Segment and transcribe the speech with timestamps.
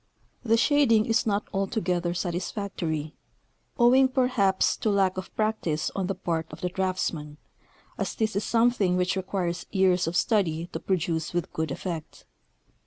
[0.43, 3.13] The shading is not altogether satis factory,
[3.77, 7.37] owing, perhaps, to lack of practice on the part of the draughtsman,
[7.99, 12.25] as this is something which requires years of study to produce with good effect.